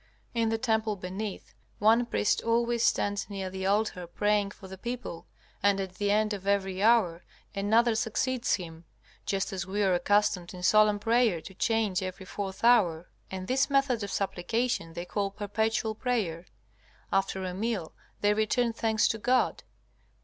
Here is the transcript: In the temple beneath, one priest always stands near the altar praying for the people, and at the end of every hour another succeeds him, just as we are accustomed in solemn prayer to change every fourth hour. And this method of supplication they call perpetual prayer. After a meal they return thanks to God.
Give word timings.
In 0.33 0.49
the 0.49 0.57
temple 0.57 0.95
beneath, 0.95 1.53
one 1.77 2.07
priest 2.07 2.41
always 2.41 2.83
stands 2.83 3.29
near 3.29 3.51
the 3.51 3.67
altar 3.67 4.07
praying 4.07 4.49
for 4.49 4.67
the 4.67 4.75
people, 4.75 5.27
and 5.61 5.79
at 5.79 5.97
the 5.99 6.09
end 6.09 6.33
of 6.33 6.47
every 6.47 6.81
hour 6.81 7.23
another 7.53 7.93
succeeds 7.93 8.55
him, 8.55 8.85
just 9.27 9.53
as 9.53 9.67
we 9.67 9.83
are 9.83 9.93
accustomed 9.93 10.55
in 10.55 10.63
solemn 10.63 10.97
prayer 10.97 11.39
to 11.41 11.53
change 11.53 12.01
every 12.01 12.25
fourth 12.25 12.63
hour. 12.63 13.11
And 13.29 13.47
this 13.47 13.69
method 13.69 14.01
of 14.01 14.09
supplication 14.09 14.93
they 14.93 15.05
call 15.05 15.29
perpetual 15.29 15.93
prayer. 15.93 16.47
After 17.13 17.43
a 17.45 17.53
meal 17.53 17.93
they 18.21 18.33
return 18.33 18.73
thanks 18.73 19.07
to 19.09 19.19
God. 19.19 19.61